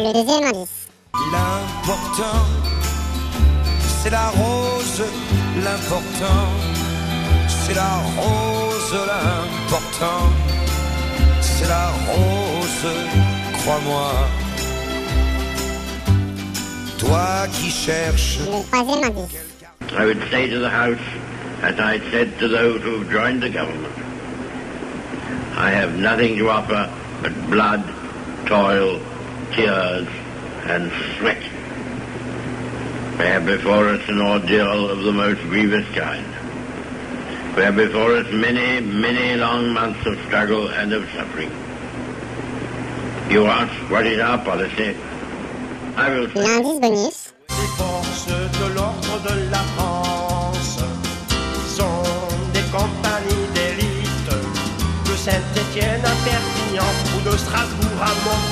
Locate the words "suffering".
41.10-41.50